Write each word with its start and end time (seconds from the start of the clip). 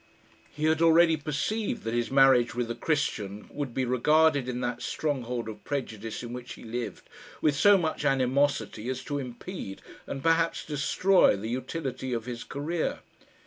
He 0.49 0.65
had 0.65 0.81
already 0.81 1.15
perceived 1.15 1.83
that 1.83 1.93
his 1.93 2.09
marriage 2.09 2.55
with 2.55 2.71
a 2.71 2.73
Christian 2.73 3.47
would 3.51 3.71
be 3.71 3.85
regarded 3.85 4.49
in 4.49 4.59
that 4.61 4.81
stronghold 4.81 5.47
of 5.47 5.63
prejudice 5.63 6.23
in 6.23 6.33
which 6.33 6.53
he 6.53 6.63
lived 6.63 7.07
with 7.39 7.55
so 7.55 7.77
much 7.77 8.03
animosity 8.03 8.89
as 8.89 9.03
to 9.03 9.19
impede, 9.19 9.79
and 10.07 10.23
perhaps 10.23 10.65
destroy, 10.65 11.35
the 11.35 11.49
utility 11.49 12.13
of 12.13 12.25
his 12.25 12.43
career. 12.43 13.01